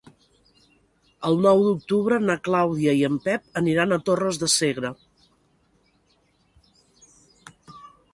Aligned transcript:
El 1.31 1.35
nou 1.45 1.59
d'octubre 1.65 2.17
na 2.23 2.35
Clàudia 2.47 2.95
i 2.99 3.03
en 3.09 3.19
Pep 3.25 3.61
aniran 3.61 3.93
a 3.93 3.99
Torres 4.07 4.39
de 4.45 4.49
Segre. 4.53 4.91